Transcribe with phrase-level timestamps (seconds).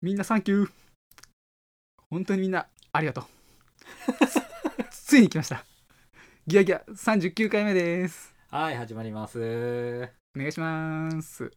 [0.00, 0.70] みんなサンキュー。
[2.08, 3.24] 本当にみんなありがとう。
[4.90, 5.64] つ ついに来ました。
[6.46, 8.32] ギアギア39回目です。
[8.48, 10.08] はい、始まります。
[10.36, 11.50] お願いします。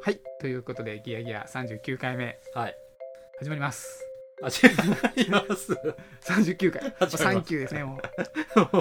[0.00, 2.76] はいということでギアギア39回目はい。
[3.40, 4.07] 始まります
[4.42, 5.72] 始まります。
[6.22, 6.80] 39回。
[6.82, 7.16] 始まります。
[7.16, 8.00] サンキューですねもう。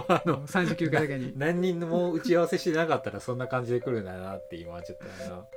[0.08, 1.34] あの、39回だけに。
[1.36, 5.48] 何人も打ち合わせしてなかったらそんな感じで来るんだなって今ちょっとあの、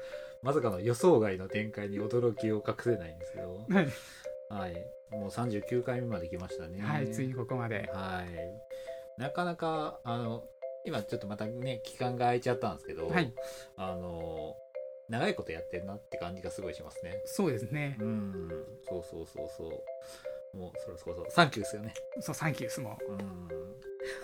[0.43, 3.89] まさかの予想外の展開に驚きを隠せないんですけど、はい、
[4.49, 4.75] はい。
[5.11, 6.81] もう39回目まで来ましたね。
[6.81, 7.91] はい、ついにここまで。
[7.93, 9.21] はい。
[9.21, 10.45] なかなか、あの、
[10.87, 13.35] 今ちょっとまたね、期間が空いちゃったんですけど、はい。
[13.77, 14.57] あの、
[15.11, 17.21] 長いことやってんなって感じがすごいしますね。
[17.27, 18.49] そうですねうん、
[18.89, 19.85] そうそうそうそ
[20.55, 20.57] う。
[20.57, 21.95] もうそろそろそろ、サンキューですよね。
[22.21, 23.17] そうサンキューですもうん。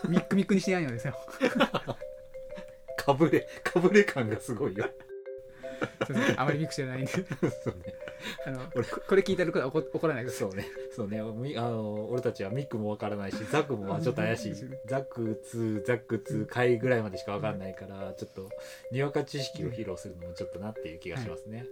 [0.05, 1.17] うミックミックにしてないのですよ
[2.97, 4.89] かぶれ、かぶれ感がすごいよ。
[6.37, 7.21] あまりミックしてないんで そ
[7.71, 7.95] うね。
[8.47, 10.67] あの俺ここれ聞いてる方は怒怒らないでくださいそうね。
[10.95, 11.21] そうね。
[11.35, 14.55] みあの、俺たちはミックもわからないし、 ザクもまあちょっと怪しい。
[14.87, 18.49] ザク2、ザク2回ぐらいまでしかわかんないから、ちょっと、
[18.91, 21.67] にわか知識を披露するのもちょっとなっていう気がしますね。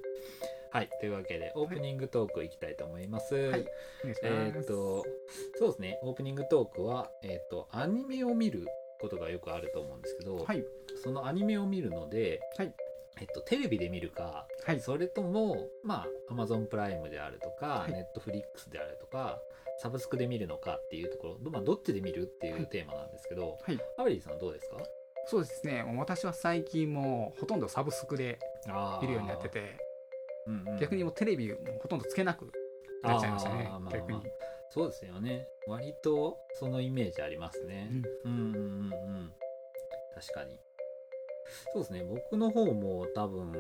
[0.71, 0.91] はい。
[1.01, 3.35] というわけで、オープニングトークいきたいと思います。
[3.35, 3.65] はい
[4.23, 5.05] えーっと、
[5.59, 6.01] そうですね。
[6.03, 8.67] オープニングトークは、えーっと、アニメを見る
[9.01, 10.65] ことがよくあると思うんですけど、はい
[11.03, 12.73] そのアニメを見るので、はい
[13.21, 14.81] えっと、テレビで見るか、はい。
[14.81, 17.93] それとも、まあ、アマゾンプライムであるとか、はい。
[17.93, 19.41] ネットフリックスであるとか、
[19.83, 23.79] サブスクで見るのかっていうところ、どまあ、どっちで見るっていうテーマなんですけど、はい。
[23.99, 24.77] アベリーさんはどうですか？
[25.27, 25.83] そうですね。
[25.97, 29.79] 私は最近もうほとんどサブスクであ見るようになって、て
[30.47, 32.53] うんうん逆にもうテレビもほとんどつけなく
[33.03, 33.71] なっちゃいましたね。
[33.91, 34.21] 逆に。
[34.71, 35.47] そうですよね。
[35.67, 37.91] 割とそのイメージありますね。
[38.25, 38.33] うん。
[38.33, 38.67] うんうんうんう
[39.21, 39.33] ん。
[40.15, 40.61] 確かに
[41.73, 42.05] そうですね。
[42.05, 43.53] 僕の方も多分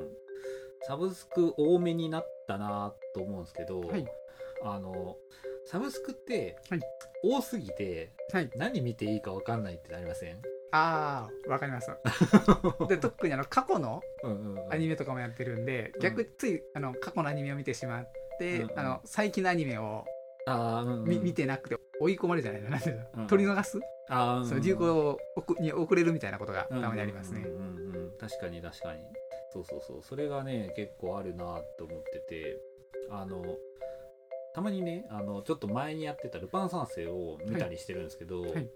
[0.86, 4.06] サブスク多めになったなと思うんですけど、はい。
[4.62, 5.16] あの
[5.66, 6.80] サブスクってはい。
[7.22, 8.50] 多すぎてはい。
[8.56, 10.36] 何見ていいか分かんないってなりません、
[10.72, 11.90] ああわかります。
[12.88, 14.72] で特にあの過去のうんうんうん。
[14.72, 16.00] アニメとかもやってるんで、うん。
[16.00, 18.78] 逆ついあの過去のアニメを見てしまって、うんうん。
[18.78, 20.04] あの最近のアニメを
[20.46, 21.08] あー、うんうん。
[21.08, 22.92] み、見てなくて追い込まれるじゃないのなうの？
[23.14, 23.26] うんうん。
[23.28, 25.18] 取り逃す、あー、うんうんそう流行
[25.60, 27.63] に遅れるみたいなことがたまにありますね、うんうんうんうん
[28.28, 29.00] 確かに確かに。
[29.52, 30.02] そうそうそう。
[30.02, 32.58] それがね結構あるなと思ってて。
[33.10, 33.44] あの
[34.54, 38.70] たまにねあのちょっと前にやってた「ルパン三世」を見たりしてるんですけど、はい。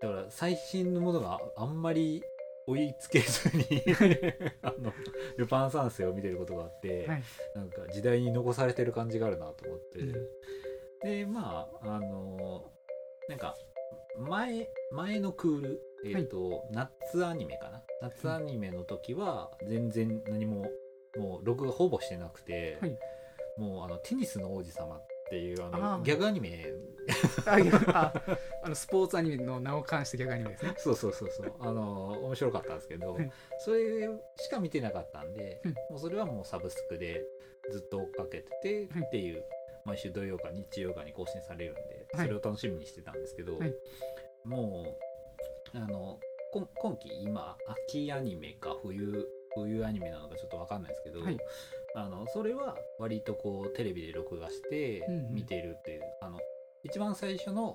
[0.00, 2.22] だから最新のものがあんまり
[2.66, 3.82] 追いつけずに
[4.62, 4.92] あの
[5.36, 7.22] ルパン三世を見てることがあって、はい。
[7.54, 10.12] なんか時代に残されてる感じがあるなと思って、うん。
[11.00, 12.70] でまああの
[13.28, 13.56] なんか
[14.18, 17.82] 前前のクールえっ、と、夏アニメかな？
[18.02, 20.66] 夏アニメの時は全然何も
[21.16, 22.98] もう録画ほぼしてなくて、はい。
[23.56, 26.66] もうあのテニスの王子様っていうあのギャグアニメ。
[27.44, 30.74] あのスポーツアニメの名を冠して逆アニメですね。
[30.76, 31.52] そうそうそうそう。
[31.60, 33.30] あの面白かったんですけど、はい。
[33.58, 35.72] それしか見てなかったんで、うん。
[35.72, 37.22] もうそれはもうサブスクで
[37.70, 39.06] ずっと追っかけててはい。
[39.06, 39.44] っていう、
[39.84, 42.26] 毎週土曜か日曜かに更新されるんで、はい。
[42.26, 43.74] それを楽しみにしてたんですけど、はい。
[44.44, 44.98] もう
[45.74, 46.20] あの
[46.52, 47.56] こ今期今
[47.88, 49.26] 秋アニメか冬
[49.56, 51.38] 冬アニメなのかちょっとわかんないですけど、はい。
[51.96, 55.34] あのそれは割とこうテレビで録画してうんうん。
[55.34, 56.38] 見てるっていう、あの
[56.84, 57.74] 一番最初の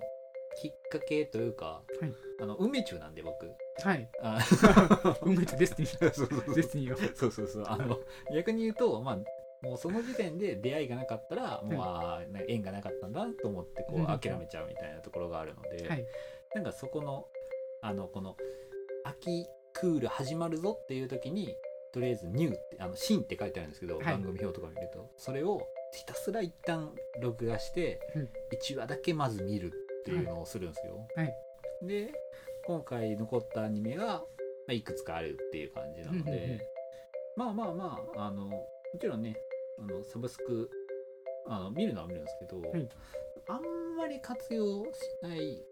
[0.62, 2.14] きっかけというか、はい。
[2.42, 3.52] あの梅中なんで僕。
[3.84, 4.10] はい。
[4.22, 4.40] あ
[5.22, 6.14] 運命とデスティニー。
[6.14, 6.56] そうそうそう。
[6.56, 7.64] デスティニーをそうそうそう。
[7.68, 8.00] あの
[8.34, 9.18] 逆に言うとまあ
[9.62, 16.06] もうその時点で出会いがなかったらもう、あ縁がなかったんだと思ってこうんう諦めちゃうみたいなところがあるので、はい。
[16.56, 17.26] なんかそこの
[17.82, 18.36] あのこの
[19.04, 21.56] 秋クール始まるぞっていう時に
[21.92, 24.06] とりあえず「ニュー」ってあの「新」って書いてあるんですけど、はい。
[24.06, 25.10] 番組表とか見ると。
[25.18, 25.62] それを
[25.94, 28.30] ひたすら一旦録画して、うん。
[28.52, 31.08] 1話だけまず見るっていうのをするんですよ。
[31.16, 31.34] はい。
[31.82, 32.12] で
[32.66, 34.26] 今回残ったアニメが、ま
[34.70, 36.60] あ、いくつかあるっていう感じなので、うんうんうん。
[37.36, 38.70] まあまあまああのも
[39.00, 39.36] ちろんね
[39.80, 40.70] あのサブスク
[41.48, 42.90] あの見るのは見るんですけど、はい。
[43.48, 44.90] あんまり活用し
[45.22, 45.64] ない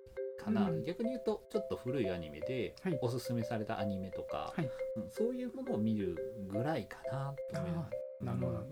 [0.48, 0.84] かな、うん。
[0.84, 3.00] 逆に言うとちょっと古いアニメではい。
[3.02, 4.70] おすすめされたアニメとか、はい。
[4.96, 6.18] うんそういうものを見る
[6.48, 8.64] ぐらいかなと思いますなるほど、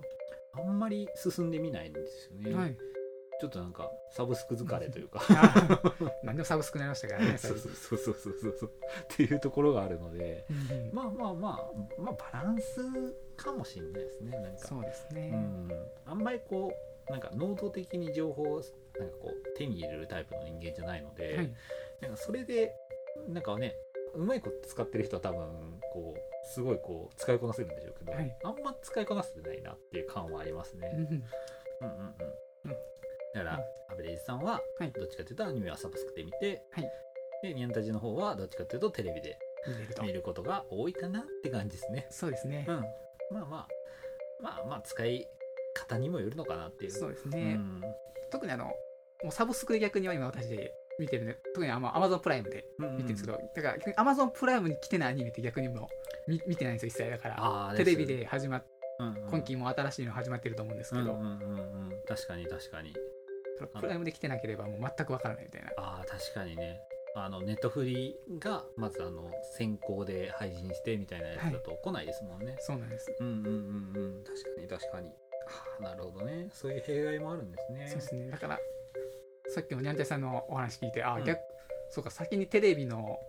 [0.53, 2.75] あんまり進んでみないんですよね、はい。
[3.39, 5.21] ちょっとなんかサブスク疲れというか。
[5.29, 5.79] あ
[6.23, 7.37] 何でもサブスクになりましたからね。
[7.37, 8.57] そうそうそうそうそうそう。
[8.59, 10.93] そうっていうところがあるのでうんうん。
[10.93, 12.81] まあまあまあまあバランス
[13.35, 14.59] かもしれないですねなんか。
[14.59, 15.69] そうですね、うん、
[16.05, 18.61] あんまりこうなんか能動的に情報を
[18.99, 21.53] なんかこう手に入れるタイプの人間じゃないので、はい。
[22.01, 22.73] なんかそれで
[23.29, 23.75] なんかね
[24.15, 28.37] うまいこと使ってる人は多分こうすごいこう使いこなせるんでしょうけど、はい。
[28.43, 30.91] あんま使いこなせてないなっていう感はありますね。
[30.93, 32.71] うんうんうん。
[33.33, 33.59] だから、
[33.89, 34.91] アベレージさんははい。
[34.91, 36.89] どっちかというとアニメはサブスクで見て、はい。
[37.41, 39.37] でニャンタジの方はどっちかというとテレビで
[40.01, 42.07] 見ることが多いかなって感じですね。
[42.09, 42.65] そうですね。
[42.67, 42.85] うん、まあ
[43.31, 43.67] まあ
[44.41, 45.27] まあまあ使い
[45.75, 46.91] 方にもよるのかなっていう。
[46.91, 47.81] そうですうねん。
[48.31, 55.89] 特にあのもうサブスクで逆には今私で見てるね特にあの Amazon プライムでうんうん見てるんですけど、だから逆に Amazon プライムに来てないアニメって逆にも
[56.27, 57.11] う見見てないんですよ一切。
[57.11, 58.65] だからテレビで始まっ
[58.99, 62.93] うんうん今期も新しいの始まってると思うんですけど、うんうんうんうん確かに確かに。
[63.79, 65.69] プライムで来てなければもう全くわからないみたいな。
[65.77, 66.79] ああ確かにね。
[67.17, 73.53] あのネットフリがまずあの先行で配信してみたいなやつだと来ないですもんね、そうなんです、うんうんうん
[73.95, 74.23] うん。
[74.25, 75.09] 確かに確かに
[75.79, 76.49] なるほどね。
[76.51, 77.87] そういう弊害もあるんですね。
[77.87, 78.29] そうですね。
[78.29, 78.59] だから
[79.47, 81.23] さっきのニャンチャさんのお話聞いてああ、うん。
[81.25, 81.39] 逆
[81.89, 83.19] そうか先にテレビの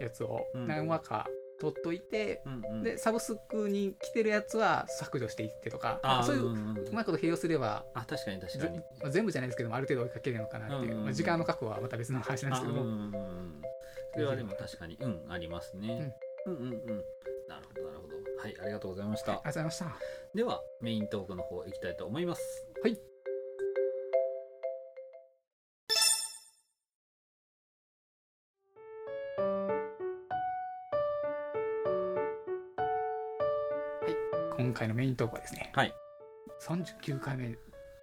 [0.00, 0.66] やつをうん。
[0.66, 1.26] 何話か
[1.58, 2.82] 取っといて、うんうん。
[2.82, 6.94] でサブスクに来てるやつは削除していってとかういうう,、んうんうん。
[6.94, 8.78] まいこと併用すればあ確かに確かぜに。
[8.78, 11.04] まあ全部じゃないですけどもある程度追いかけるのかなっていう、うんうんうん。
[11.04, 13.62] まあ、時間の確保はまた別の話なんですけども、あうんうんうんうん。
[14.12, 16.14] それはでも確かにうんありますね、
[16.46, 17.04] うん、うんうん
[17.56, 18.16] なるほどなるほど。
[18.42, 19.86] はいありがとうございました、ありがとうございました。
[20.34, 22.42] ではメイントークの方行きたいと思います。
[22.82, 22.98] はい。
[34.58, 35.94] 今回のメイントークはですね、はい、
[36.62, 37.56] 39回目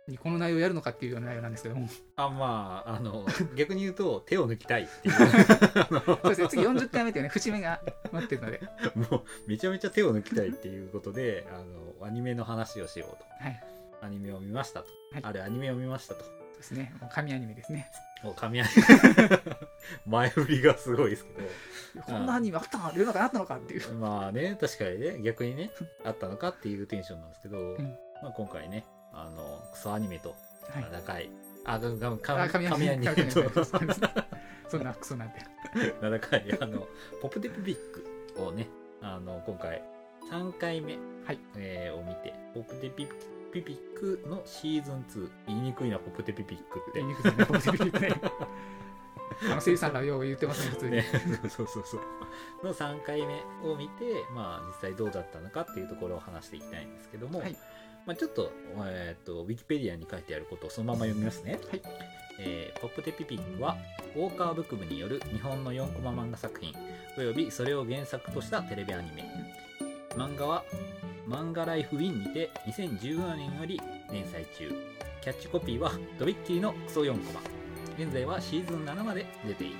[0.07, 1.87] にこの内容をやるのかっていうような内容なんですけども。
[2.15, 5.15] あまああの 逆に言うと手を抜きたいっていう。
[5.15, 8.61] そうですね次40回目というね節目が待ってるので、
[8.95, 13.25] もうめちゃめちゃ手を抜きたいっていうことであのアニメの話をしようと。
[13.43, 13.63] はい、
[14.01, 15.21] アニメを見ましたと、はい。
[15.23, 16.23] あれアニメを見ましたと。
[16.23, 16.93] そうですね。
[16.99, 17.89] もう神アニメですね。
[18.23, 19.39] もう神アニメ。
[20.05, 21.41] 前振りがすごいですけ
[21.99, 22.03] ど。
[22.03, 23.93] こんなアニメあったの世の中にあったのかっていう。
[23.93, 25.71] まあね確かにね逆にね
[26.03, 27.97] あったのかっていうテンションなんですけど、ん。
[28.21, 30.35] まあ、今回ねあのクソアニメと
[30.69, 31.21] はい。
[31.21, 31.29] い、
[31.65, 33.65] あががあか神神アニメと
[34.69, 35.35] そんなクソなんて。
[36.01, 36.57] 名高い。
[36.59, 36.87] あの
[37.21, 37.75] ポップテピピッ
[38.35, 38.67] クをね
[39.01, 39.83] あの今回
[40.31, 41.39] 3回目、はい。
[41.55, 43.07] えーを見てポップテピ
[43.53, 46.99] ピピックのシーズン2言いにくいなポップテピピックって。
[46.99, 48.13] 言いにくいポジティブね。
[49.41, 51.05] あのがよう言ってますね普通に、ね、
[51.49, 57.57] そうそうそうの3回目を見て、まあ、実際どうだったのかっていうところを話していきたいんですけども、はい
[58.05, 58.51] まあ、ちょっと,、
[58.85, 61.81] えー、とウィキペディアに書いてあることをそのまま読みますね、はい。
[62.39, 63.77] えーポップテピピックは
[64.15, 66.73] ウォーカーブック部による日本の4コマ漫画作品
[67.17, 69.23] およびそれを原作としたテレビアニメ。
[70.15, 70.65] 漫画は
[71.27, 73.79] 漫画ライフウィンにて2017年より
[74.11, 74.69] 連載中。
[75.21, 77.41] キャッチコピーはとびっきりのクソ4コマ。
[77.97, 79.75] 現在はシーズン7まで出ている。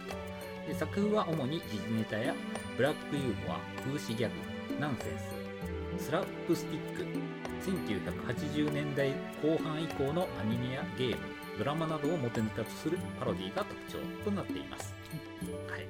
[0.74, 2.34] 作風は主に時事ネタや
[2.78, 7.06] ブラックユーモア風刺ギャグナンセンススラップスティック
[7.63, 9.12] 1980年代
[9.42, 11.18] 後半以降のアニメやゲーム
[11.57, 14.94] ドラマなどを元ネタとするパロディが特徴となっています。
[15.69, 15.86] はい。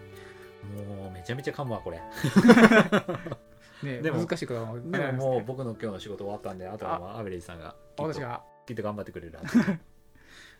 [0.98, 2.02] もうめちゃめちゃ噛むわこれ。
[3.84, 9.58] ねでも難しいことはもうでももう僕の今日の仕事終わったんであとはまあアベレージさんが私がきっと頑張ってくれるはず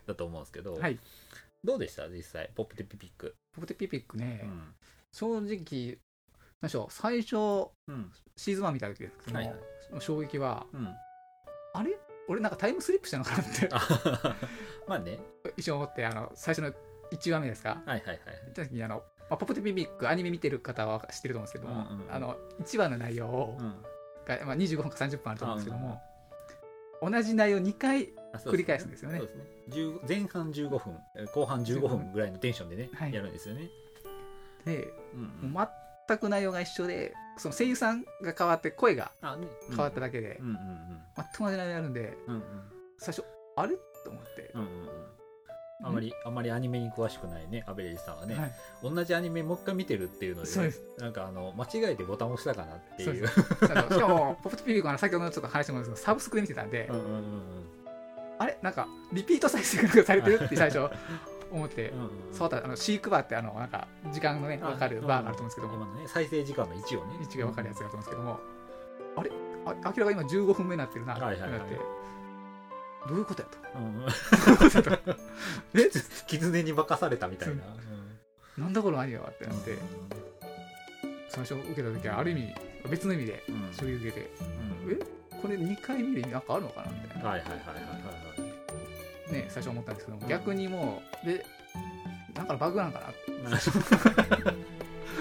[0.06, 0.98] だと思うんですけど、はい。
[1.62, 2.08] どうでした？
[2.08, 2.50] 実際。
[2.54, 4.74] ポップテピピック、ポテピピックね、うん。
[5.12, 5.98] 正直
[6.60, 6.92] 何でしょう。
[6.92, 7.36] 最初
[7.88, 8.12] うん。
[8.36, 10.00] シーズン1見た時ですけども、はいはい。
[10.00, 10.94] 衝撃はうん、
[11.74, 11.98] あれ？
[12.26, 13.68] 俺なんかタイムスリップしたのかなって。
[13.70, 14.36] あ
[14.88, 15.18] まあね。
[15.56, 16.72] 一瞬思ってあの最初の
[17.12, 17.82] 1話目ですか？
[17.84, 18.18] はいはいはい
[18.54, 22.14] 時にあの、まあ、ポップテピピックアニメ見てる方は知ってると思うんですけども、うんうんうん。
[22.14, 23.82] あの1話の内容を、うん。
[24.24, 26.00] がまあ、25分か30分あると思うんですけども、
[27.02, 28.08] 同じ内容2回
[28.46, 29.18] 繰り返すんですよね。
[29.18, 29.44] そうですね。
[29.68, 33.12] 10前半15分え後半15分ぐらいのテンションでね、はい。
[33.12, 33.68] やるんですよね、
[34.64, 35.16] でう
[35.46, 35.68] んもう
[36.08, 39.10] 全く内容が一緒でその声優さんが変わって声が
[39.68, 40.56] 変わっただけで、うんうん
[41.16, 42.42] 全く同じ内容やるんでうんうん。
[42.98, 43.24] 最初
[43.56, 43.76] あれ？
[44.04, 44.88] と思って、うんうんうん。
[45.84, 50.82] あまりあまりアニメに詳しくないねアベレージさんはね、はい、同じアニメもう一回見てるっていうのでそうです。
[50.98, 53.28] なんかあの間違えてボタン押したかなっていう。
[53.62, 57.22] あの しかもポップテピピックは先ほどのちょっと話してもらうんですけどサブスクで見てたんで、うんうんうん。
[58.38, 58.58] あれ？
[58.62, 60.90] なんかリピート再生がされてるって最初
[61.56, 62.10] 思ってうんうんうん。
[62.32, 65.68] 触ったらあのシークバーってあのなんか時間のねあ分かるバーがあると思うんですけど。
[65.68, 67.16] もね再生時間の位置をね。
[67.20, 68.40] 位置が分かるやつがあると思うんですけども。
[69.16, 69.30] あれ？
[69.66, 71.14] あ明らかに今15分目になってるな。
[71.14, 71.80] ってなって、
[73.08, 73.58] どういうことやと。
[73.78, 74.06] うん
[75.80, 75.90] え？
[76.26, 77.62] 狐に化かされたみたいな、
[78.58, 79.78] なんだこのアニメはってうんなって
[81.28, 82.54] 最初受けた時はある意味
[82.90, 83.72] 別の意味でうん。
[83.72, 84.30] 衝撃受けて。
[84.84, 84.92] うん。
[84.92, 84.96] え？
[85.40, 86.90] これ2回見る意味なんかあるのかな？
[86.90, 87.28] みたいな。
[87.30, 88.33] はいはいはいはいはいはい
[89.34, 90.28] ね最初思ったんですけども。
[90.28, 91.44] 逆にもうで
[92.34, 93.56] なんかバグなんかな。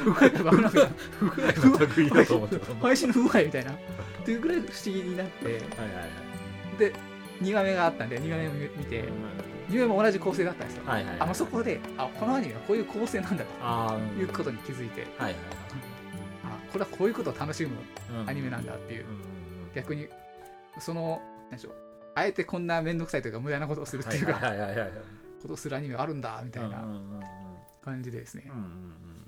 [0.04, 0.90] 不具合がバグなんかな。
[1.20, 1.46] 不具合
[1.78, 2.76] の類だと思ってた。
[2.82, 3.72] 配信の不具合みたいな。
[3.72, 3.76] っ
[4.26, 5.62] ていうぐらい不思議になって。
[6.80, 6.94] で
[7.42, 9.04] 2話目があったんで2話目を見て。
[9.70, 10.84] 2話目も同じ構成だったんですよ。
[10.88, 15.06] あそこであこのアニメはこういう構成なんだあということに気づいて。
[15.20, 15.30] あ
[16.72, 17.76] これはこういうことを楽しむ
[18.18, 19.06] はいアニメなんだっていう。
[19.76, 20.08] 逆に
[20.80, 21.74] その何でしょう
[22.16, 24.40] あえてこんな面倒くさいというか無駄なことをするっていうか、
[25.42, 26.86] ことをするアニメがあるんだみたいな
[27.84, 28.52] 感じでですね、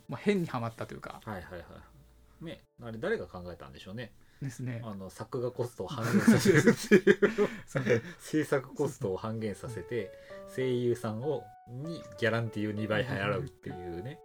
[0.08, 1.22] まあ、変にはまったというか。
[1.24, 2.46] はいはいはい。
[2.46, 4.12] ねあれ誰が考えたんでしょうね。
[4.42, 4.82] ですね。
[4.84, 7.00] あの作画コストを半減させるってい
[7.98, 8.02] う。
[8.20, 10.12] 制作コストを半減させて
[10.56, 14.20] 声優さんをにギャランティーを2倍払うっていうね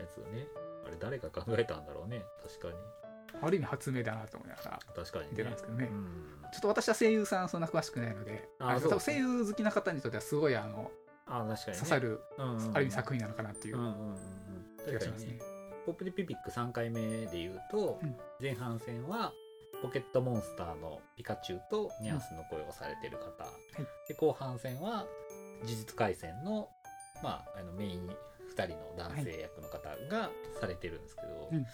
[0.00, 0.46] やつをね
[0.86, 2.22] あれ誰が考えたんだろうね。
[2.42, 2.74] 確かに
[3.42, 5.28] ある意味発明だなと思いながら確かにね。
[5.32, 6.04] 見てたんですけどね、うん。
[6.52, 10.90] ちょっと私は声優さんそんな詳しくないのであそうあの多分声優好きな方にとってはすごいあの
[11.26, 11.78] あ確かにね。
[11.78, 12.76] 刺さる、うんうんうん。
[12.76, 14.16] ある意味作品なのかなっていううんうんうんうん。
[14.86, 15.38] 気がしますね。
[15.84, 18.16] ポップデピピック3回目で言うと、うん。
[18.40, 19.32] 前半戦は
[19.82, 23.46] ポケットモンスターのピカチュウとニャンスの声をされてる方、
[24.08, 25.06] で後半戦は
[25.60, 26.68] 呪術廻戦の,、
[27.22, 30.30] まあ、あのメイン2人の男性役の方が
[30.60, 31.66] されてるんですけど、うん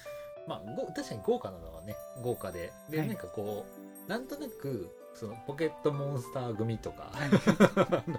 [0.47, 2.73] まあご確かに豪華なのはね豪華で。
[2.91, 3.09] で、はい。
[3.09, 3.67] なんかこ
[4.07, 7.31] うなんとなくそのポケットモンスター組とか、はい。
[7.91, 8.19] あの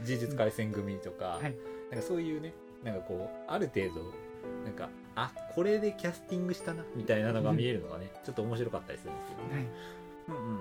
[0.00, 1.56] 呪術廻戦組とか、はい。
[1.90, 2.54] なんかそういうね
[2.84, 4.12] なんかこうある程度
[4.64, 9.66] なんかあこれでキャスティングしたなみたいなのが見えるのがね、ちょっと面白かったりするんですけどね、はい。
[10.28, 10.60] うんうんうんうん。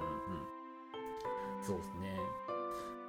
[1.63, 2.19] そうですね。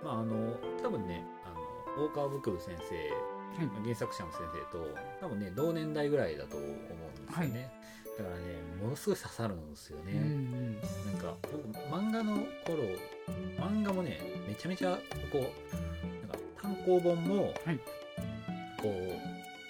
[0.03, 2.95] まああの多分ねあの大川ブクブ先生
[3.59, 3.83] はい。
[3.83, 4.87] 原作者の先生と
[5.21, 6.75] 多分ね同年代ぐらいだと思うん
[7.31, 7.71] ですよね、
[8.19, 8.43] だからね
[8.83, 10.75] ものすごい刺さるんですよね、うんうん。
[10.75, 12.83] なんか僕漫画の頃
[13.59, 14.99] 漫画もねめちゃめちゃ
[15.33, 17.81] こうなんか単行本も、はい。
[18.81, 18.89] こ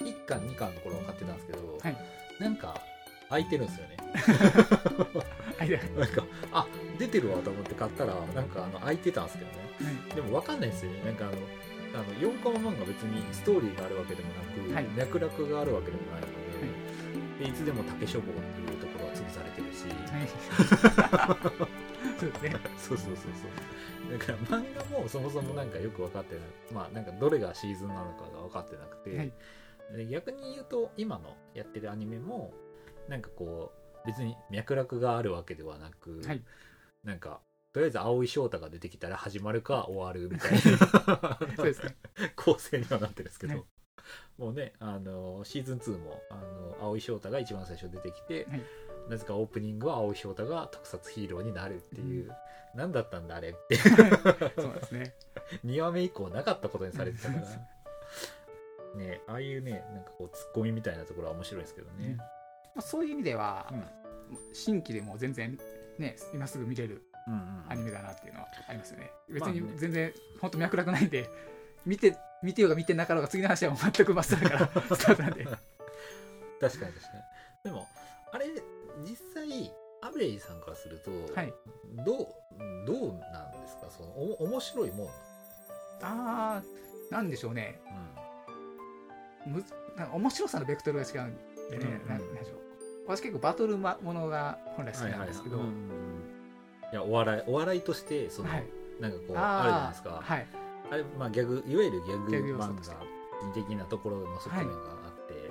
[0.00, 1.96] う1巻2巻の頃は買ってたんですけど、はい。
[2.38, 2.80] なんか
[3.28, 3.96] 空いてるんですよね。
[5.96, 6.66] なんかあ
[6.98, 9.56] 出てるわと思って買ったらなんかあの空いてたんですけどね。
[9.82, 10.14] はい。
[10.14, 11.04] でも分かんないですよね。
[11.04, 11.34] なんかあの
[11.92, 14.86] あの4コマ漫画別にストーリーがあるわけでもなく、はい。
[14.96, 16.20] 脈絡があるわけでもない。
[16.22, 16.26] の
[17.40, 20.28] で,、でいつでも竹書房っていうところは潰されてるし、はい。
[22.20, 22.56] そうですね。
[22.78, 24.18] そうそうそうそう。
[24.18, 26.44] だから漫画もそもそもなんかよく分かってない。
[26.72, 29.32] まあなんかどれがシーズンなのかが分かってなくて、はい。
[29.96, 32.52] で逆に言うと今のやってるアニメも
[33.08, 33.72] なんかこ
[34.04, 36.42] う別に脈絡があるわけではなく、はい。
[37.02, 37.40] なんか
[37.72, 41.38] とりあえず青井翔太が出てきたら始まるか終わるみたいな。
[41.56, 41.96] そうですね。
[42.36, 43.64] 構成にはなってるんですけど、はい
[44.38, 48.62] もうねあのシーズン2もあの青井翔太が一番最初出てきて、はい。
[49.08, 52.30] なぜかオープニングは青井翔太が特撮ヒーローになるっていう、
[52.74, 53.76] 何だったんだあれって。
[54.56, 55.14] そうですね。
[55.66, 57.46] 2話目以降なかったことにされてたから。
[58.96, 62.24] ねああいうねなんかこうツッコミみたいなところは面白いですけどね、ま
[62.78, 63.84] あ、そういう意味では、うん。
[64.52, 65.58] 新規でも全然
[65.98, 69.10] ね今すぐ見れるうんうんアニメだなっていうのはありますよね。
[69.28, 69.60] 別まあね。
[69.60, 71.28] に全然本当脈絡ないんで
[71.84, 74.96] 見て見てようが見てなかろうが次の話はもう全く真っさらから。
[74.96, 75.60] スタートなんで確かに
[76.60, 76.92] 確かに。
[77.64, 77.86] でも
[78.32, 78.46] あれ
[79.02, 81.52] 実際アブレイさんからすると、はい。
[82.04, 82.26] どう
[82.86, 83.90] どうなんですか？
[83.90, 85.08] そのお面白いもん。
[86.02, 87.80] あーなんでしょうね。
[89.46, 89.64] む
[89.96, 91.36] なんか面白さのベクトルが違うん
[91.70, 92.08] でね、うんうん。
[92.08, 92.58] なんでしょう。
[93.06, 95.60] 私結構バトルものが本来好きなんですけど、い
[96.94, 98.64] やお笑いお笑いとしてその、はい。
[99.00, 100.20] なんかこうあるじゃないですか。
[100.22, 100.46] はい
[100.90, 102.96] あれまあギャグいわゆるギャグ漫画
[103.54, 104.72] 的なところの側面が
[105.06, 105.50] あって、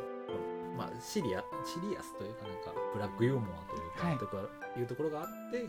[0.77, 4.37] まあシリアシリアスというかなんかブラックユーモアというか、はいとか
[4.77, 5.65] いうところがあって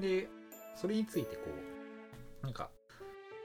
[0.00, 0.28] で
[0.76, 1.42] それについてこ
[2.42, 2.68] うなんか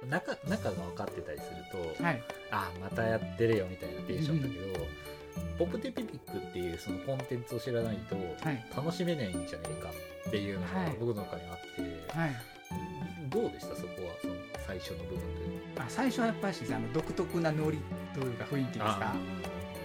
[0.09, 2.21] 中中が分かってたりすると、はい。
[2.51, 4.85] あまたやってるよみたいなテンションだけど、
[5.57, 8.63] ポップテピピックっていうそのコンテンツを知らないとはい。
[8.75, 9.89] 楽しめないんじゃねえか
[10.27, 10.97] っていうのがはい。
[10.99, 12.35] 僕の中にあって、はい
[13.41, 13.75] どうでした？
[13.75, 14.33] そこはその
[14.65, 15.81] 最初の部分で。
[15.81, 17.79] あ最初はやっぱりあの独特なノリ
[18.13, 19.13] というか雰囲気ですか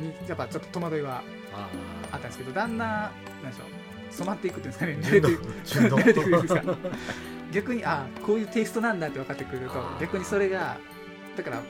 [0.00, 1.68] にやっぱちょっと戸惑いはあ
[2.12, 3.08] あったんですけどだんだんな
[3.48, 5.88] んでしょう染まっていくっていうんですかね。
[5.96, 6.62] 慣 れていくんですか
[7.52, 10.78] 逆にあこういうテイストなんだって分かってくると逆にそれが
[11.36, 11.62] だから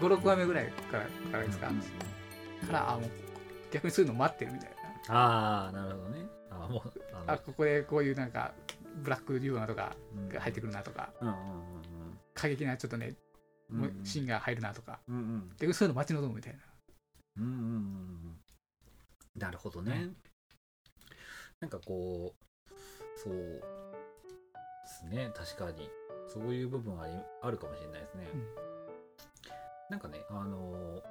[0.00, 1.72] 56話目ぐらいからからですか、か
[2.72, 3.10] らあもう
[3.72, 4.70] 逆にそういうの待ってるみたい
[5.08, 6.26] ああなるほどね。
[6.50, 6.92] あーもう
[7.26, 8.52] あここでこういうなんか
[9.02, 10.28] ブラックユーモアとかうん。
[10.28, 11.12] が入ってくるなとか
[12.34, 13.14] 過激なちょっとね、
[14.04, 15.00] シーンが入るなとか。
[15.08, 15.50] うんうん。
[15.58, 16.58] 逆にそういうの待ち望むみたいな。
[17.38, 18.38] うんうんうんうん。
[19.36, 20.10] なるほどね、はい
[21.60, 22.72] なんかこう
[23.16, 23.62] そうで
[24.84, 25.30] すね。
[25.34, 25.88] 確かに。
[26.26, 27.06] そういう部分は
[27.42, 28.44] あるかもしれないですね、うん。
[29.90, 31.02] なんかねあの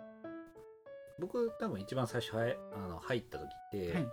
[1.19, 4.07] 僕多分一番最初はやあの入った時って、はい。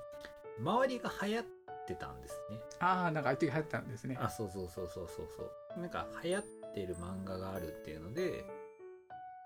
[0.61, 1.60] 周りが流行って
[1.95, 2.59] たんですね。
[2.79, 4.17] ああなんか相手が入ってたんですね。
[4.21, 5.43] あそうそうそうそうそうそ
[5.77, 5.81] う。
[5.81, 6.45] なんか流行っ
[6.75, 8.45] てる漫画があるっていうので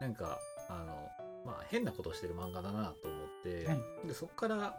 [0.00, 1.08] なんかあの
[1.44, 4.08] まあ変なことしてる漫画だなと思って、はい。
[4.08, 4.76] でそこから、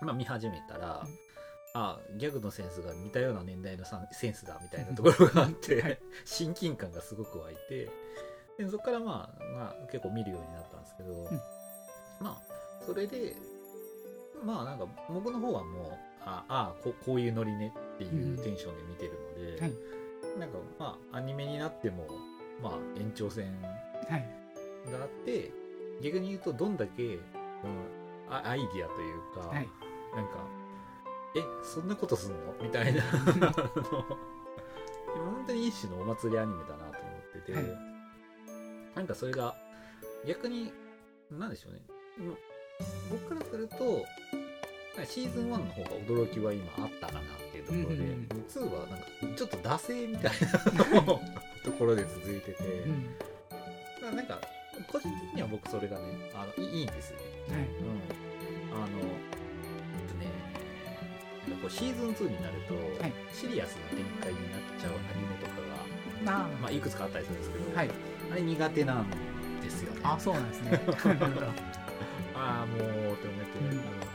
[0.00, 1.18] まあ、見始めたら、うん。
[1.76, 5.98] あギャグのセンスが似たような年代のさセンスだみたいなところがあって、はい。
[6.24, 7.90] 親近感がすごく湧いて
[8.56, 11.24] でそこからまあ、まあ、結構見るようになったんですけど、ん。
[12.20, 12.42] まあ
[12.86, 13.34] それで
[14.44, 19.72] まあなんか僕の方はもうああここういうノリねっていうテンションで見てるので、はい。
[20.38, 22.06] なんかまあアニメになっても
[22.62, 23.54] まあ延長線
[24.08, 24.26] はい
[24.90, 25.52] があって
[26.02, 27.20] 逆に言うとどんだけ、うん、
[28.28, 29.68] あアイディアというか、はい。
[30.16, 30.32] なんか
[31.36, 32.54] えそんなことすんの？
[32.62, 33.02] みたいな。
[35.14, 37.64] 本当に一種のお祭りアニメだなと思ってて、はい。
[38.96, 39.54] なんかそれが
[40.26, 40.72] 逆に
[41.30, 41.80] なんでしょうね。
[42.18, 42.36] うん
[43.08, 44.04] 僕からすると
[45.06, 48.44] シーズン1の方が驚きは今あったかなっていうところで、うんうんうん。
[48.48, 50.32] 2はなんかちょっと惰性みたい
[50.94, 51.02] な
[51.64, 53.06] ところで続いてて、うん
[54.04, 54.38] まあなんか
[54.92, 56.02] 個人的には僕それがね
[56.34, 57.24] あのいいんですよね。
[57.48, 57.62] はい。
[57.62, 60.26] うん、あのえっとね
[61.48, 63.12] なんかこうシーズン2になると、はい。
[63.32, 67.90] シリアスな展開になっちゃうアニメとかが、あまあ、いくつかあったりするんですけど、はい。
[68.32, 69.10] あれ苦手なん
[69.62, 70.00] ですよね。
[70.04, 70.80] あそうなんですね。
[72.36, 73.70] ああもうって思って、うん。
[73.70, 74.13] あの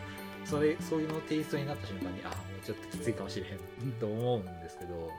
[0.50, 5.12] それそういうのテイストになった瞬間にああもうちょっときついかもしれへんと思うんですけど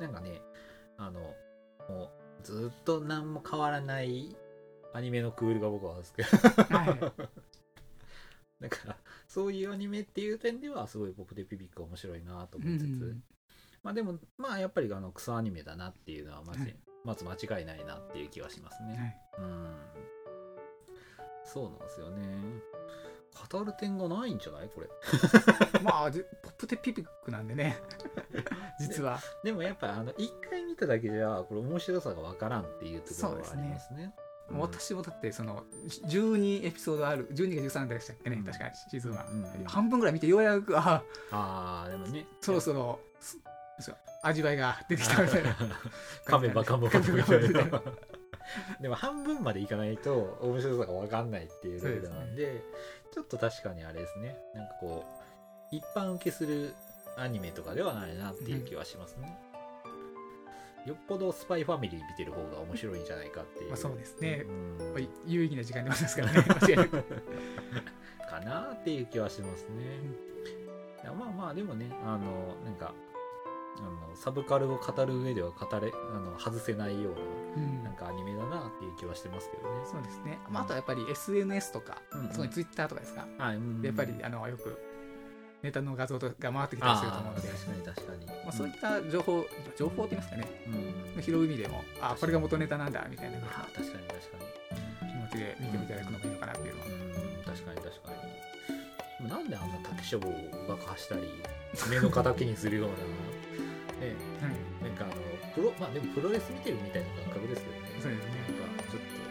[0.00, 0.40] なんかね
[0.98, 1.20] あの
[1.88, 2.10] も
[2.40, 4.36] うずっと何も変わらない
[4.92, 6.22] アニメのクールが僕は好き。
[6.22, 7.00] はい。
[8.60, 13.22] だからそういうアニメっていう点ではすごいポプテピピック面白いなとう思いつつ、ん
[13.82, 16.76] まあでもまあやっぱりあのクソアニメだなっていうのはまず,、はい。
[17.04, 19.44] まず間違いないなっていう気はしますね、はい。
[19.44, 19.76] うん。
[21.44, 22.22] そうなんですよね
[23.50, 24.68] 語る点がないんじゃない？
[24.74, 24.88] これ。
[25.82, 27.78] まあじポップテピピックなんでね。
[28.80, 29.18] 実は。
[29.42, 34.14] でもやっぱあの一回見ただけじゃこれ面白さがわからんっていうところはありますね。
[34.16, 34.24] うん
[34.58, 35.64] 私もだってその
[36.06, 38.44] 12エピソードある12か13でしたっけね、うん。
[38.44, 42.26] 確かシーズンは、うんうん半分ぐらい見てようやくあああでもね。
[42.42, 43.00] そろそろ
[44.22, 45.56] 味わいが出てきたみたいな。
[46.26, 47.22] 噛めば噛むほどみ
[47.54, 47.82] たいな
[48.80, 52.62] でも半分までいかないと面白さが分かんないっていうレベルなんで
[53.12, 54.36] ちょっと確かにあれですね。
[54.54, 55.24] なんかこう
[55.74, 56.74] 一般受けする
[57.16, 59.38] アニメとかではないなっていう気はしますね、
[60.84, 64.44] よっぽどスパイファミリー見てる方が面白いんじゃないかっていう、まあそうですね。
[64.46, 64.78] うん。
[64.78, 66.42] まあ有意義な時間でもありますからね。
[68.28, 70.34] かなっていう気はしますね。
[71.02, 72.94] いやまあまあでもねあのなんか
[73.78, 77.82] あのサブカルを語る上では語れあの外せないよううん。
[77.84, 79.68] ななんかアニメだなっていう気はしてますけどね。
[79.84, 82.32] そうですね、まあ、あとはやっぱり SNS とか、うんうん。
[82.32, 84.78] そこに Twitter とかですか、はい、やっぱりあのよく
[85.62, 87.48] ネタの画像とかが回ってきたりすると思うので。
[87.48, 88.26] 確かに確かに。
[88.26, 90.46] まあ、そういった情報、情報って言いますかね。
[91.16, 93.38] うん、拾う意味でもあこれが元ネタなんだみたいな。
[93.38, 94.36] あ確かに確か
[95.04, 95.10] に。
[95.10, 98.10] 気持ちで見ていただくのがいいのかなっていうのは、うん確かに確か
[99.22, 99.28] に。
[99.28, 100.32] なんであんな竹書房を
[100.68, 101.22] 爆破したり
[101.88, 102.94] 目の敵にするような
[104.10, 105.14] ねはい、なんかあの
[105.54, 107.88] プロまあでもプロレス見てるみたいな感覚ですけどね。
[108.00, 109.24] そうですねなんかちょっと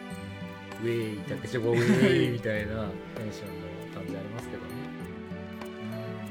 [0.82, 4.68] ウェイ竹書房ウェイみたいなテンションの感じありますけどね。
[5.78, 6.26] うん。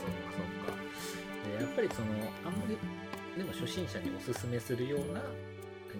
[0.00, 0.80] そっかそっか。
[1.46, 2.08] でやっぱりその
[2.44, 2.78] あんまり
[3.36, 5.24] でも初心者におすすめするようなア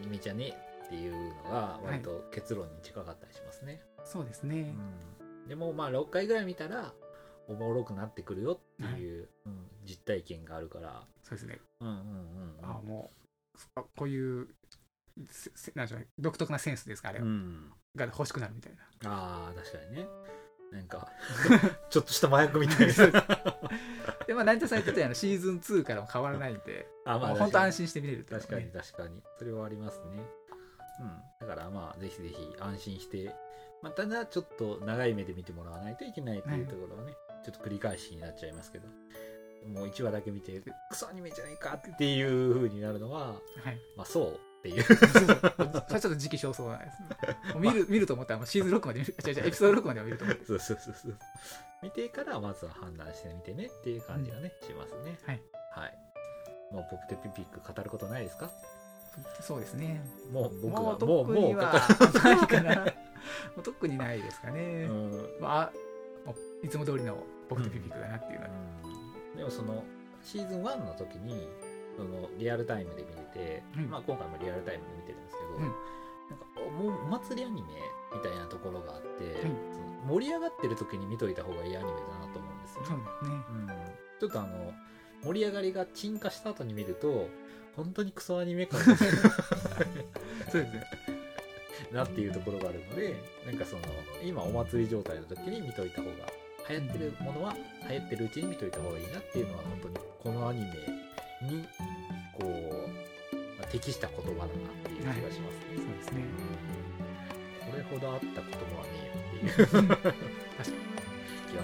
[0.00, 3.82] ニメじゃねえっていうのが割と結論に近かったりしますね。
[4.04, 4.72] そうですね、
[5.20, 6.92] うん、でもまあ6回ぐらい見たら
[7.48, 11.04] おもろくなってくるよっていう、うん、実体験があるから。
[11.22, 11.58] そうですね。
[11.80, 12.00] うんうんうん
[12.58, 12.64] うん。
[12.64, 13.10] あも
[13.54, 14.48] うあこういう
[15.30, 16.08] せせなんでしょうね。
[16.18, 17.72] 独特なセンスですかあれ、うん。
[17.94, 18.72] が欲しくなるみたい
[19.02, 19.10] な。
[19.10, 20.06] ああ確かにね。
[20.72, 21.08] なんか
[21.90, 22.94] ちょっとした麻薬みたいな。
[24.26, 29.22] でまあ成田さん言ってたようなシーズン2からも変わらないんであもう本当安心して見れるっていう確かにね確かに。
[29.38, 30.22] それはありますね。
[31.00, 31.04] う
[31.44, 31.46] ん。
[31.48, 33.34] だからまあぜひぜひ安心して
[33.82, 38.88] まあただちょっと長い目で見てもらわないといけないっていうところはね、ちょっと繰り返しになっちゃいますけど
[39.66, 42.04] もう1話だけ見てクソアニメじゃないかって。
[42.14, 43.32] いう風になるのはは
[43.70, 43.78] い。
[43.96, 44.84] まあそうっていう。
[44.84, 47.02] ちょっと時期尚早なんです。
[47.02, 47.06] ね
[47.58, 49.14] 見る見ると思ったらシーズン6まで見る。
[49.26, 51.16] 違う違う エピソード6までは見ると思ってそうそうそうそう。
[51.82, 55.18] 見てからまずは判断してみてねっていう感じがね、しますね。
[55.26, 55.42] はい。
[55.72, 55.98] はい。
[56.72, 58.50] もうポプテピピック語ることないですか？
[59.40, 60.00] そうですね。
[60.30, 62.74] もう僕もうがもうもうないかな。
[62.84, 62.92] も
[63.58, 65.40] う特にないですかね、る、うん。
[65.40, 65.72] まあ
[66.62, 69.05] いつも通りの僕とピピックだなっていうのは、うん
[69.36, 69.84] でもその
[70.22, 71.48] シーズン1の時に
[71.96, 73.90] そのリアルタイムで見れて、うん。
[73.90, 75.62] まあ、今回もリアルタイムで見てるんですけど、うん。
[75.62, 77.68] なんかもうお祭りアニメ
[78.14, 83.44] みたいなところがあって、いその盛り上がってる時に見といた方がいいアニメだなと思うんですよ、そうですね。
[83.50, 83.68] うん、
[84.20, 84.72] ちょっとあの
[85.24, 87.28] 盛り上がりが鎮火した後に見ると
[87.76, 89.12] 本当にクソアニメ感 そうです
[90.62, 90.84] ね。
[91.92, 93.14] なっていうところがあるので
[93.46, 93.82] なんかその
[94.24, 96.26] 今お祭り状態の時に見といた方が
[96.68, 97.56] 流行ってるものは
[97.88, 100.66] 流行ってるうちに見といた方がいいなっていうのは本当にこのアニメ
[101.48, 101.66] に
[102.32, 102.46] こう、
[103.58, 104.48] まあ適した言葉だなっ
[104.84, 106.20] ていう気がしますね、そうですね。
[106.20, 106.22] う
[107.02, 107.06] ん
[107.66, 108.40] これほどあった言葉
[108.78, 109.64] はねえよっていう気は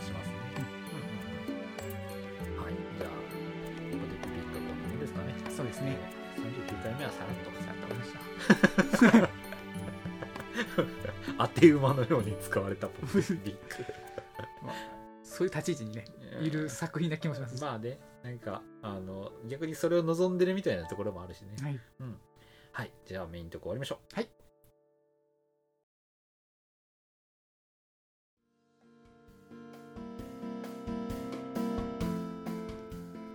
[0.01, 0.35] しますね、
[2.59, 2.61] うん。
[2.63, 2.75] はい。
[2.99, 3.15] じゃあこ
[3.93, 5.33] こでピピッとこんなもんですかね。
[5.49, 5.97] そうですね。
[6.37, 7.53] 39回目はさらっと。
[7.63, 8.13] さらっと終わりまし
[9.23, 9.29] た
[11.39, 13.57] 当て馬のように使われたポップビッ
[15.43, 16.05] そういう立ち位置にね
[16.41, 17.61] グいる作品な気もします。
[17.61, 21.57] まあねなんかあの逆にそれを望んでるみたいなところもあるしね。
[21.61, 21.81] はい。
[22.71, 24.15] はいじゃあメインとこ終わりましょう。
[24.15, 24.29] はい。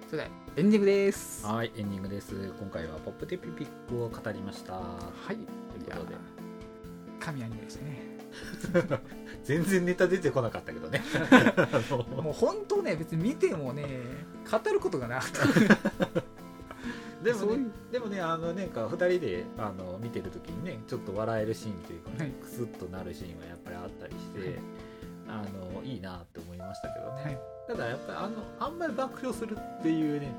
[0.09, 1.45] それではエンディングです。
[1.45, 2.53] ははいエンディングです。
[2.57, 4.75] 今回はポップテピピックを語りました。
[5.33, 5.35] い。
[5.35, 6.15] ということで。
[7.19, 8.17] 神アニメでしたね
[9.43, 11.02] 全然ネタ出てこなかったけどね。
[12.21, 13.88] もう本当ね別に見てもね
[14.50, 16.21] 語ることがなかった。
[17.23, 22.30] でもねでもねあのなんか2人であの見てる時にねちょっと笑えるシーンというか、ねはい。
[22.41, 24.60] クスッとなるシーンはやっぱりあったりして、はい。
[25.30, 25.43] あ
[25.78, 27.39] のいいなって思いましたけどね、はい。
[27.67, 30.32] ただやっぱりあのあんまり爆笑するっていうね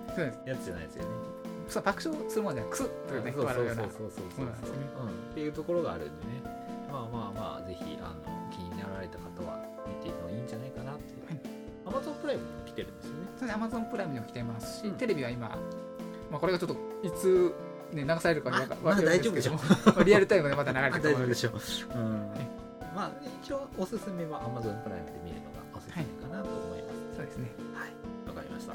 [0.47, 1.11] やつじゃないですよね。
[1.69, 3.93] そう爆笑するもんじゃなくクスッとねそうそうそう笑うようなそう。
[3.93, 4.81] そうそうそうなんですよね。
[5.01, 6.43] うん、っていうところがあるんでね。
[6.91, 8.38] まあまあまあぜひあの
[8.99, 11.41] られた方は見てもいいんじゃないかなっていう、はい。
[11.87, 13.19] Amazon プライムにも来てるんですよね。
[13.39, 14.95] それで Amazon プライムにも来てますし、うん。
[14.95, 15.49] テレビは今、
[16.31, 17.55] まあ、これがちょっといつ、
[17.93, 19.59] ね、流されるかわかあまだ大丈夫でしょ
[20.05, 22.33] リアルタイムでまた流れてある大丈夫でしょう、うん、
[22.95, 23.11] まあ
[23.43, 27.49] 一応おすすめは Amazon プライムで見るのがおすすめかなと思います、そうですね。
[27.75, 28.75] はい、わかりました。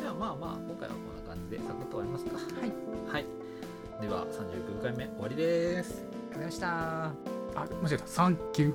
[0.00, 2.36] ではまあまあ、今回はこんな感じでサクッと終わりますか。
[2.36, 2.72] はい。
[3.12, 3.26] はい。
[4.00, 6.02] では、39回目終わりです。
[6.02, 6.68] ありがとうございました。
[7.06, 7.12] あ
[7.82, 8.06] 間違えた。
[8.06, 8.74] サンキュー